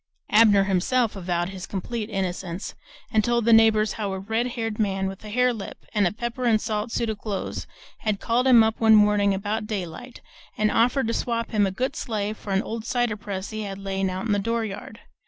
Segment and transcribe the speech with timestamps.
[0.31, 2.73] Abner himself avowed his complete innocence,
[3.11, 6.11] and told the neighbors how a red haired man with a hare lip and a
[6.11, 7.67] pepper and salt suit of clothes
[7.99, 10.21] had called him up one morning about daylight
[10.57, 13.77] and offered to swap him a good sleigh for an old cider press he had
[13.77, 15.01] layin' out in the dooryard.